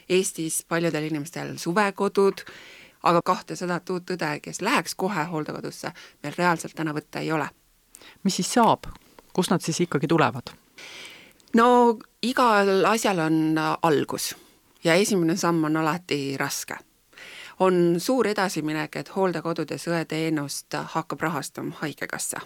Eestis 0.09 0.63
paljudel 0.67 1.09
inimestel 1.09 1.55
suvekodud, 1.61 2.45
aga 3.05 3.21
kahtesadat 3.25 3.89
uut 3.89 4.15
õde, 4.17 4.31
kes 4.41 4.61
läheks 4.61 4.95
kohe 4.95 5.23
hooldekodusse, 5.29 5.91
meil 6.23 6.33
reaalselt 6.37 6.75
täna 6.75 6.93
võtta 6.93 7.21
ei 7.21 7.31
ole. 7.31 7.49
mis 8.23 8.35
siis 8.35 8.53
saab, 8.53 8.89
kust 9.33 9.51
nad 9.51 9.61
siis 9.61 9.81
ikkagi 9.85 10.07
tulevad? 10.07 10.53
no 11.55 11.97
igal 12.21 12.85
asjal 12.85 13.19
on 13.19 13.57
äh, 13.57 13.77
algus 13.81 14.33
ja 14.83 14.93
esimene 14.93 15.37
samm 15.37 15.63
on 15.63 15.77
alati 15.77 16.37
raske. 16.37 16.77
on 17.59 17.95
suur 17.99 18.27
edasiminek, 18.27 18.95
et 18.95 19.15
hooldekodudes 19.15 19.87
õeteenust 19.87 20.75
hakkab 20.97 21.21
rahastama 21.21 21.75
Haigekassa 21.81 22.41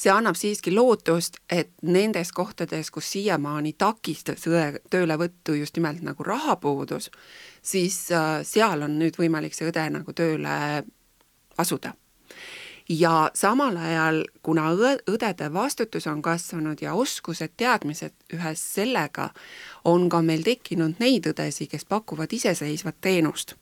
see 0.00 0.12
annab 0.12 0.38
siiski 0.38 0.72
lootust, 0.72 1.36
et 1.52 1.72
nendes 1.82 2.32
kohtades, 2.32 2.90
kus 2.90 3.10
siiamaani 3.12 3.74
takistas 3.78 4.46
õe 4.48 4.80
töölevõttu 4.90 5.58
just 5.58 5.76
nimelt 5.76 6.00
nagu 6.06 6.24
rahapuudus, 6.24 7.10
siis 7.62 8.06
äh, 8.12 8.40
seal 8.46 8.86
on 8.86 8.96
nüüd 9.00 9.18
võimalik 9.20 9.56
see 9.56 9.68
õde 9.68 9.84
nagu 9.92 10.16
tööle 10.16 10.54
asuda. 11.60 11.92
Ja 12.90 13.30
samal 13.38 13.76
ajal, 13.76 14.24
kuna 14.42 14.72
õdede 14.74 15.52
vastutus 15.54 16.08
on 16.10 16.22
kasvanud 16.22 16.80
ja 16.82 16.96
oskused, 16.98 17.52
teadmised 17.56 18.34
ühes 18.34 18.62
sellega, 18.74 19.28
on 19.84 20.08
ka 20.10 20.18
meil 20.26 20.42
tekkinud 20.42 20.98
neid 20.98 21.28
õdesid, 21.30 21.70
kes 21.70 21.86
pakuvad 21.86 22.32
iseseisvat 22.34 22.98
teenust 23.00 23.54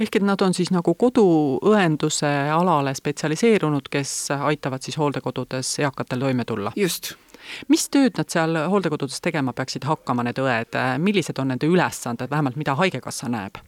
ehk 0.00 0.16
et 0.16 0.24
nad 0.26 0.40
on 0.42 0.54
siis 0.54 0.72
nagu 0.74 0.94
koduõenduse 0.98 2.30
alale 2.54 2.94
spetsialiseerunud, 2.94 3.90
kes 3.90 4.14
aitavad 4.38 4.82
siis 4.82 4.98
hooldekodudes 4.98 5.76
eakatel 5.84 6.26
toime 6.26 6.44
tulla? 6.44 6.72
just. 6.76 7.14
mis 7.68 7.88
tööd 7.92 8.16
nad 8.18 8.30
seal 8.30 8.56
hooldekodudes 8.70 9.20
tegema 9.20 9.52
peaksid 9.52 9.84
hakkama, 9.84 10.24
need 10.24 10.40
õed, 10.40 10.80
millised 10.98 11.38
on 11.38 11.52
nende 11.52 11.68
ülesanded, 11.70 12.30
vähemalt 12.30 12.56
mida 12.56 12.74
Haigekassa 12.80 13.28
näeb? 13.28 13.60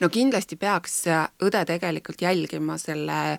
no 0.00 0.08
kindlasti 0.14 0.56
peaks 0.56 1.00
õde 1.44 1.64
tegelikult 1.66 2.22
jälgima 2.22 2.78
selle 2.78 3.38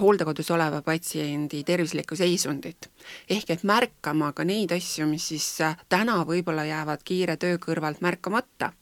hooldekodus 0.00 0.50
oleva 0.54 0.82
patsiendi 0.82 1.64
tervislikku 1.64 2.16
seisundit. 2.16 2.90
ehk 3.30 3.50
et 3.50 3.62
märkama 3.62 4.32
ka 4.32 4.44
neid 4.44 4.72
asju, 4.72 5.06
mis 5.10 5.28
siis 5.34 5.50
täna 5.88 6.22
võib-olla 6.26 6.66
jäävad 6.68 7.02
kiire 7.04 7.36
töö 7.36 7.58
kõrvalt 7.58 8.00
märkamata 8.00 8.72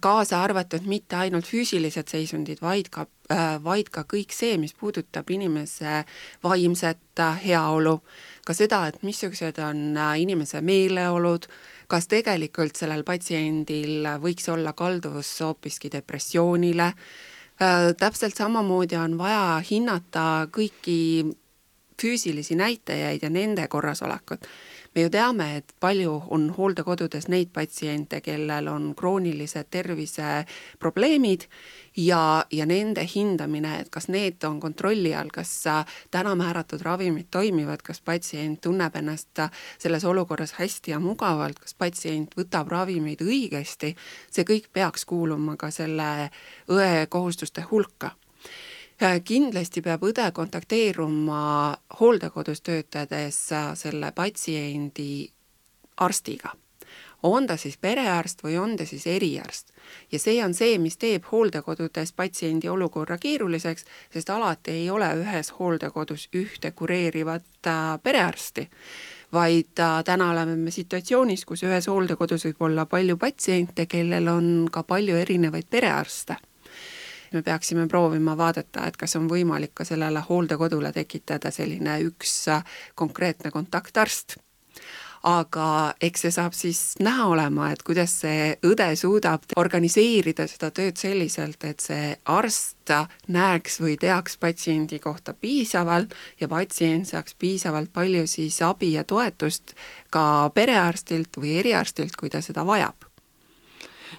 kaasa 0.00 0.42
arvatud 0.44 0.84
mitte 0.84 1.16
ainult 1.16 1.46
füüsilised 1.48 2.10
seisundid, 2.12 2.58
vaid 2.60 2.90
ka, 2.92 3.06
vaid 3.64 3.88
ka 3.88 4.02
kõik 4.04 4.34
see, 4.36 4.58
mis 4.60 4.74
puudutab 4.76 5.30
inimese 5.32 6.02
vaimset 6.44 7.22
heaolu, 7.44 7.94
ka 8.44 8.52
seda, 8.52 8.82
et 8.90 9.00
missugused 9.06 9.60
on 9.64 9.96
inimese 10.20 10.60
meeleolud, 10.60 11.48
kas 11.88 12.08
tegelikult 12.12 12.76
sellel 12.76 13.04
patsiendil 13.08 14.08
võiks 14.20 14.50
olla 14.52 14.74
kalduvus 14.76 15.32
hoopiski 15.44 15.90
depressioonile, 15.92 16.90
äh, 16.92 17.88
täpselt 17.98 18.36
samamoodi 18.36 19.00
on 19.00 19.18
vaja 19.18 19.62
hinnata 19.70 20.46
kõiki 20.52 21.00
füüsilisi 22.00 22.56
näitajaid 22.58 23.22
ja 23.22 23.30
nende 23.30 23.68
korrasolekut 23.68 24.48
me 24.94 25.02
ju 25.02 25.10
teame, 25.10 25.56
et 25.56 25.74
palju 25.80 26.14
on 26.30 26.48
hooldekodudes 26.54 27.26
neid 27.28 27.50
patsiente, 27.52 28.20
kellel 28.22 28.68
on 28.70 28.92
kroonilised 28.94 29.66
terviseprobleemid 29.70 31.46
ja, 31.96 32.44
ja 32.50 32.66
nende 32.66 33.06
hindamine, 33.14 33.80
et 33.80 33.90
kas 33.90 34.08
need 34.08 34.44
on 34.46 34.60
kontrolli 34.62 35.14
all, 35.14 35.32
kas 35.34 35.52
täna 36.14 36.34
määratud 36.38 36.82
ravimid 36.82 37.30
toimivad, 37.30 37.82
kas 37.82 38.00
patsient 38.00 38.60
tunneb 38.60 38.96
ennast 38.96 39.42
selles 39.78 40.04
olukorras 40.04 40.54
hästi 40.60 40.94
ja 40.94 41.00
mugavalt, 41.02 41.58
kas 41.58 41.74
patsient 41.74 42.36
võtab 42.38 42.70
ravimeid 42.70 43.22
õigesti, 43.24 43.94
see 44.30 44.46
kõik 44.46 44.70
peaks 44.72 45.04
kuuluma 45.04 45.56
ka 45.56 45.70
selle 45.74 46.30
õe 46.70 47.06
kohustuste 47.10 47.66
hulka 47.70 48.14
kindlasti 49.24 49.82
peab 49.82 50.02
õde 50.06 50.26
kontakteeruma 50.32 51.74
hooldekodus 52.00 52.60
töötades 52.62 53.38
äh, 53.52 53.72
selle 53.74 54.12
patsiendi 54.12 55.30
arstiga. 55.96 56.54
on 57.22 57.46
ta 57.46 57.56
siis 57.56 57.78
perearst 57.80 58.42
või 58.44 58.58
on 58.60 58.76
ta 58.76 58.84
siis 58.86 59.06
eriarst. 59.06 59.72
ja 60.12 60.18
see 60.18 60.44
on 60.44 60.54
see, 60.54 60.78
mis 60.78 60.96
teeb 60.96 61.24
hooldekodudes 61.32 62.12
patsiendi 62.12 62.68
olukorra 62.68 63.18
keeruliseks, 63.18 63.84
sest 64.12 64.30
alati 64.30 64.70
ei 64.70 64.90
ole 64.90 65.10
ühes 65.14 65.50
hooldekodus 65.58 66.28
ühte 66.34 66.70
kureerivat 66.70 67.66
äh, 67.66 67.98
perearsti 68.02 68.70
vaid 69.32 69.74
täna 70.04 70.30
oleme 70.30 70.56
me 70.56 70.70
situatsioonis, 70.70 71.44
kus 71.44 71.62
ühes 71.62 71.88
hooldekodus 71.88 72.44
võib 72.44 72.62
olla 72.62 72.86
palju 72.86 73.16
patsiente, 73.16 73.86
kellel 73.86 74.28
on 74.28 74.68
ka 74.70 74.82
palju 74.82 75.16
erinevaid 75.16 75.66
perearste 75.70 76.36
me 77.34 77.42
peaksime 77.42 77.88
proovima 77.88 78.36
vaadata, 78.38 78.86
et 78.88 78.96
kas 78.96 79.16
on 79.18 79.28
võimalik 79.30 79.74
ka 79.74 79.86
sellele 79.88 80.22
hooldekodule 80.28 80.92
tekitada 80.92 81.52
selline 81.54 81.98
üks 82.08 82.34
konkreetne 82.94 83.50
kontaktarst. 83.54 84.38
aga 85.24 85.94
eks 86.04 86.20
see 86.20 86.30
saab 86.34 86.52
siis 86.52 86.78
näha 87.00 87.24
olema, 87.32 87.70
et 87.72 87.80
kuidas 87.82 88.12
see 88.20 88.50
õde 88.68 88.90
suudab 89.00 89.46
organiseerida 89.56 90.44
seda 90.50 90.68
tööd 90.70 91.00
selliselt, 91.00 91.64
et 91.64 91.80
see 91.80 92.10
arst 92.28 92.92
näeks 93.32 93.80
või 93.80 93.96
teaks 93.96 94.36
patsiendi 94.36 94.98
kohta 95.00 95.32
piisavalt 95.32 96.12
ja 96.40 96.48
patsient 96.48 97.08
saaks 97.08 97.38
piisavalt 97.40 97.92
palju 97.92 98.26
siis 98.28 98.60
abi 98.62 98.92
ja 98.98 99.04
toetust 99.04 99.72
ka 100.10 100.50
perearstilt 100.54 101.40
või 101.40 101.56
eriarstilt, 101.64 102.20
kui 102.20 102.28
ta 102.28 102.44
seda 102.44 102.66
vajab 102.68 103.03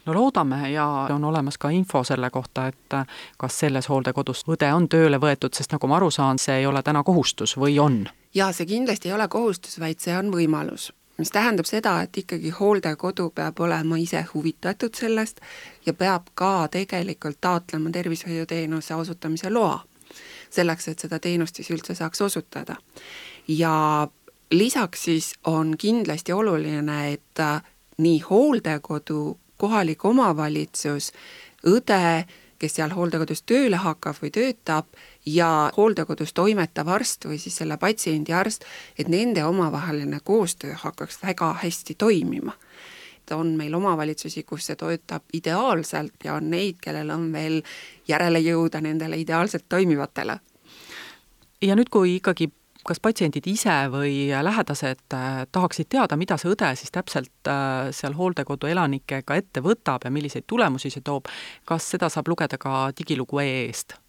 no 0.05 0.13
loodame 0.13 0.71
ja 0.71 0.87
on 1.13 1.23
olemas 1.23 1.57
ka 1.57 1.69
info 1.69 2.03
selle 2.03 2.29
kohta, 2.29 2.67
et 2.67 2.99
kas 3.37 3.59
selles 3.59 3.89
hooldekodus 3.89 4.45
õde 4.47 4.73
on 4.73 4.89
tööle 4.89 5.19
võetud, 5.21 5.53
sest 5.53 5.71
nagu 5.71 5.87
ma 5.87 5.97
aru 5.99 6.11
saan, 6.11 6.39
see 6.39 6.59
ei 6.61 6.65
ole 6.65 6.83
täna 6.83 7.03
kohustus 7.03 7.57
või 7.57 7.79
on? 7.79 8.05
jaa, 8.35 8.51
see 8.51 8.65
kindlasti 8.65 9.09
ei 9.09 9.15
ole 9.15 9.27
kohustus, 9.27 9.79
vaid 9.79 9.99
see 9.99 10.17
on 10.17 10.31
võimalus 10.33 10.91
mis 11.17 11.31
tähendab 11.31 11.65
seda, 11.65 12.01
et 12.01 12.17
ikkagi 12.17 12.49
hooldekodu 12.49 13.29
peab 13.35 13.59
olema 13.59 13.97
ise 13.97 14.25
huvitatud 14.33 14.95
sellest 14.95 15.39
ja 15.85 15.93
peab 15.93 16.27
ka 16.33 16.67
tegelikult 16.71 17.39
taotlema 17.41 17.91
tervishoiuteenuse 17.91 18.95
osutamise 18.95 19.49
loa, 19.49 19.79
selleks, 20.49 20.87
et 20.87 20.99
seda 20.99 21.19
teenust 21.19 21.55
siis 21.55 21.71
üldse 21.71 21.95
saaks 21.95 22.21
osutada. 22.21 22.75
ja 23.47 24.07
lisaks 24.51 25.03
siis 25.03 25.33
on 25.43 25.75
kindlasti 25.77 26.33
oluline, 26.33 27.11
et 27.13 27.39
nii 27.97 28.19
hooldekodu 28.19 29.37
kohalik 29.57 30.05
omavalitsus, 30.05 31.11
õde, 31.67 32.25
kes 32.59 32.77
seal 32.77 32.93
hooldekodus 32.95 33.43
tööle 33.43 33.79
hakkab 33.81 34.17
või 34.21 34.31
töötab, 34.33 34.87
ja 35.25 35.71
hooldekodus 35.77 36.33
toimetav 36.33 36.87
arst 36.87 37.25
või 37.25 37.39
siis 37.41 37.57
selle 37.57 37.77
patsiendi 37.77 38.33
arst, 38.33 38.65
et 38.99 39.07
nende 39.11 39.43
omavaheline 39.45 40.19
koostöö 40.23 40.75
hakkaks 40.83 41.19
väga 41.23 41.53
hästi 41.63 41.95
toimima. 41.95 42.53
on 43.31 43.55
meil 43.57 43.73
omavalitsusi, 43.73 44.43
kus 44.43 44.65
see 44.65 44.75
töötab 44.75 45.23
ideaalselt 45.33 46.13
ja 46.23 46.33
on 46.33 46.49
neid, 46.49 46.75
kellel 46.81 47.09
on 47.09 47.31
veel 47.33 47.63
järele 48.07 48.39
jõuda 48.39 48.81
nendele 48.81 49.17
ideaalselt 49.17 49.65
toimivatele. 49.69 50.39
ja 51.61 51.75
nüüd, 51.75 51.89
kui 51.89 52.15
ikkagi 52.15 52.51
kas 52.85 53.01
patsiendid 53.01 53.47
ise 53.49 53.75
või 53.93 54.29
lähedased 54.29 55.15
äh, 55.17 55.41
tahaksid 55.51 55.89
teada, 55.89 56.17
mida 56.19 56.37
see 56.41 56.51
õde 56.53 56.71
siis 56.77 56.93
täpselt 56.93 57.49
äh, 57.49 57.89
seal 57.95 58.15
hooldekodu 58.17 58.69
elanikega 58.69 59.41
ette 59.41 59.63
võtab 59.65 60.05
ja 60.05 60.13
milliseid 60.13 60.45
tulemusi 60.47 60.93
see 60.93 61.05
toob, 61.05 61.29
kas 61.65 61.91
seda 61.95 62.11
saab 62.13 62.29
lugeda 62.31 62.61
ka 62.61 62.89
digilugu 62.97 63.41
EE-st? 63.41 64.04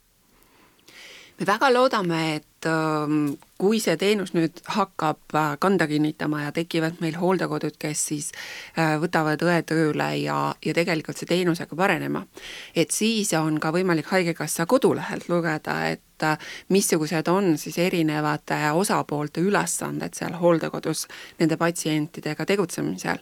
Me 1.38 1.46
väga 1.46 1.70
loodame, 1.72 2.20
et 2.36 2.68
ähm, 2.70 3.36
kui 3.60 3.80
see 3.82 3.96
teenus 4.00 4.32
nüüd 4.36 4.62
hakkab 4.76 5.36
äh, 5.36 5.52
kanda 5.60 5.86
kinnitama 5.90 6.46
ja 6.46 6.54
tekivad 6.56 7.00
meil 7.04 7.18
hooldekodud, 7.20 7.76
kes 7.78 8.06
siis 8.12 8.32
võtavad 8.76 9.42
õe 9.44 9.60
tööle 9.68 10.08
ja, 10.22 10.40
ja 10.64 10.74
tegelikult 10.76 11.20
see 11.20 11.28
teenus 11.30 11.62
hakkab 11.64 11.84
arenema, 11.88 12.24
et 12.74 12.94
siis 12.94 13.32
on 13.38 13.60
ka 13.60 13.72
võimalik 13.76 14.10
Haigekassa 14.12 14.66
kodulehelt 14.66 15.30
lugeda, 15.32 15.80
et 15.92 16.02
et 16.16 16.48
missugused 16.72 17.28
on 17.28 17.58
siis 17.60 17.78
erinevate 17.78 18.56
osapoolte 18.72 19.42
ülesanded 19.44 20.16
seal 20.16 20.38
hooldekodus 20.40 21.06
nende 21.40 21.58
patsientidega 21.60 22.46
tegutsemisel 22.48 23.20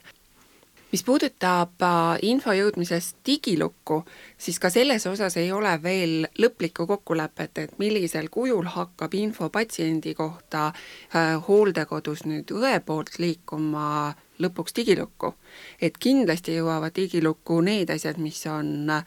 mis 0.95 1.03
puudutab 1.03 1.83
äh, 1.83 2.21
info 2.23 2.53
jõudmisest 2.55 3.17
digilukku, 3.27 3.97
siis 4.39 4.61
ka 4.63 4.69
selles 4.71 5.03
osas 5.11 5.35
ei 5.41 5.49
ole 5.51 5.73
veel 5.83 6.29
lõplikku 6.39 6.87
kokkulepet, 6.87 7.59
et 7.59 7.73
millisel 7.83 8.29
kujul 8.31 8.69
hakkab 8.71 9.17
info 9.19 9.49
patsiendi 9.51 10.13
kohta 10.15 10.69
äh, 10.69 11.33
hooldekodus 11.49 12.23
nüüd 12.31 12.55
õe 12.55 12.79
poolt 12.87 13.19
liikuma 13.19 14.15
lõpuks 14.39 14.77
digilukku. 14.79 15.35
et 15.83 15.99
kindlasti 15.99 16.55
jõuavad 16.61 16.95
digilukku 16.95 17.59
need 17.67 17.91
asjad, 17.91 18.23
mis 18.23 18.47
on 18.47 18.95
äh, 18.95 19.03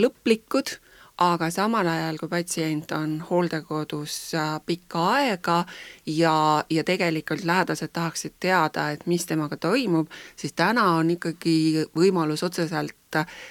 lõplikud 0.00 0.78
aga 1.18 1.48
samal 1.50 1.88
ajal, 1.88 2.18
kui 2.20 2.28
patsient 2.28 2.92
on 2.92 3.20
hooldekodus 3.30 4.34
äh, 4.34 4.60
pikka 4.66 5.04
aega 5.14 5.64
ja, 6.06 6.64
ja 6.70 6.84
tegelikult 6.84 7.44
lähedased 7.44 7.92
tahaksid 7.92 8.36
teada, 8.40 8.90
et 8.90 9.06
mis 9.06 9.24
temaga 9.26 9.56
toimub, 9.56 10.12
siis 10.36 10.52
täna 10.52 10.90
on 10.98 11.10
ikkagi 11.16 11.86
võimalus 11.96 12.44
otseselt 12.44 12.92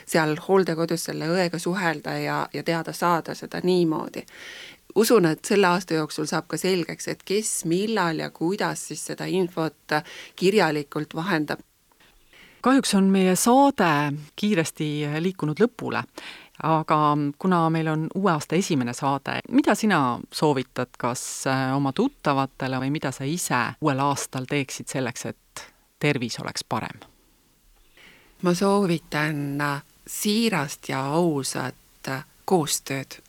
seal 0.05 0.35
hooldekodus 0.47 1.07
selle 1.09 1.25
õega 1.31 1.57
suhelda 1.59 2.17
ja, 2.21 2.39
ja 2.53 2.63
teada 2.63 2.93
saada 2.93 3.33
seda 3.33 3.63
niimoodi 3.63 4.25
usun, 4.95 5.25
et 5.25 5.45
selle 5.45 5.67
aasta 5.67 5.97
jooksul 5.97 6.27
saab 6.29 6.47
ka 6.47 6.57
selgeks, 6.57 7.07
et 7.11 7.23
kes, 7.25 7.49
millal 7.65 8.21
ja 8.23 8.29
kuidas 8.31 8.87
siis 8.89 9.01
seda 9.09 9.25
infot 9.25 9.97
kirjalikult 10.35 11.15
vahendab. 11.15 11.59
kahjuks 12.61 12.93
on 12.97 13.09
meie 13.13 13.35
saade 13.35 14.13
kiiresti 14.35 14.87
liikunud 15.19 15.59
lõpule 15.61 16.01
aga 16.63 16.97
kuna 17.39 17.69
meil 17.69 17.87
on 17.87 18.07
uue 18.15 18.31
aasta 18.31 18.55
esimene 18.55 18.93
saade, 18.93 19.39
mida 19.51 19.75
sina 19.75 20.19
soovitad, 20.31 20.95
kas 20.97 21.47
äh, 21.47 21.75
oma 21.75 21.91
tuttavatele 21.93 22.79
või 22.79 22.93
mida 22.95 23.11
sa 23.11 23.27
ise 23.27 23.59
uuel 23.81 23.99
aastal 23.99 24.47
teeksid 24.49 24.87
selleks, 24.87 25.25
et 25.25 25.65
tervis 25.99 26.39
oleks 26.39 26.63
parem? 26.63 27.03
ma 28.41 28.53
soovitan 28.53 29.61
äh, 29.61 29.83
siirast 30.07 30.89
ja 30.89 31.05
ausat 31.17 32.07
äh, 32.07 32.25
koostööd. 32.45 33.19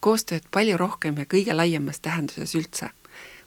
koostööd 0.00 0.48
palju 0.50 0.76
rohkem 0.76 1.18
ja 1.18 1.24
kõige 1.24 1.56
laiemas 1.56 2.00
tähenduses 2.00 2.54
üldse. 2.54 2.90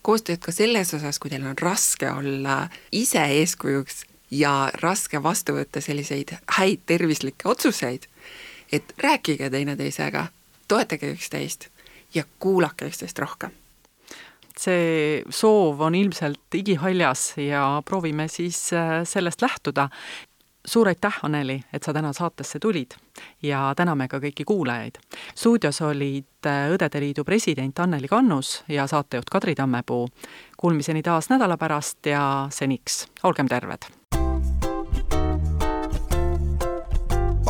koostööd 0.02 0.40
ka 0.40 0.52
selles 0.52 0.94
osas, 0.94 1.20
kui 1.20 1.30
teil 1.30 1.46
on 1.48 1.58
raske 1.58 2.12
olla 2.12 2.70
ise 2.92 3.26
eeskujuks 3.26 4.06
ja 4.32 4.72
raske 4.82 5.24
vastu 5.24 5.54
võtta 5.54 5.82
selliseid 5.82 6.38
häid 6.58 6.86
tervislikke 6.86 7.50
otsuseid 7.50 8.08
et 8.74 8.94
rääkige 8.98 9.50
teineteisega, 9.50 10.26
toetage 10.68 11.12
üksteist 11.14 11.68
ja 12.14 12.24
kuulake 12.40 12.90
üksteist 12.90 13.20
rohkem. 13.20 13.52
see 14.58 15.24
soov 15.34 15.80
on 15.82 15.96
ilmselt 15.98 16.56
igihaljas 16.56 17.34
ja 17.42 17.82
proovime 17.86 18.28
siis 18.28 18.74
äh, 18.74 19.02
sellest 19.04 19.42
lähtuda. 19.42 19.90
suur 20.66 20.88
aitäh, 20.88 21.20
Anneli, 21.24 21.64
et 21.74 21.84
sa 21.84 21.94
täna 21.94 22.14
saatesse 22.14 22.60
tulid 22.60 22.94
ja 23.44 23.74
täname 23.76 24.08
ka 24.08 24.18
kõiki 24.18 24.44
kuulajaid. 24.46 24.98
stuudios 25.36 25.82
olid 25.82 26.46
äh, 26.46 26.70
Õdede 26.74 27.00
Liidu 27.00 27.24
president 27.24 27.80
Anneli 27.80 28.08
Kannus 28.08 28.64
ja 28.68 28.88
saatejuht 28.88 29.30
Kadri 29.30 29.56
Tammepuu. 29.56 30.10
Kuulmiseni 30.58 31.04
taas 31.04 31.30
nädala 31.30 31.58
pärast 31.58 32.06
ja 32.06 32.48
seniks 32.50 33.08
olgem 33.24 33.48
terved 33.48 33.90